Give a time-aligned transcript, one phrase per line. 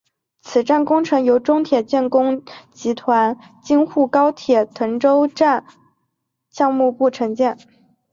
[0.41, 5.63] 此站工程由中铁建工集团京沪高铁滕州东站
[6.49, 7.55] 项目部承建。